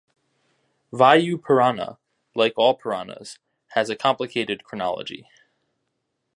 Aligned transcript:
Vayu 0.91 1.37
Purana, 1.39 1.99
like 2.33 2.53
all 2.57 2.73
Puranas, 2.73 3.37
has 3.75 3.87
a 3.91 3.95
complicated 3.95 4.63
chronology. 4.63 5.27